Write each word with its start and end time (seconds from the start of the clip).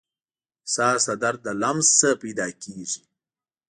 احساس 0.61 1.01
د 1.09 1.11
درد 1.23 1.39
له 1.47 1.53
لمس 1.61 1.89
نه 2.01 2.11
پیدا 2.21 2.47
کېږي. 2.63 3.01